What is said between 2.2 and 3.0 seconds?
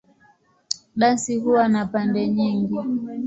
nyingi.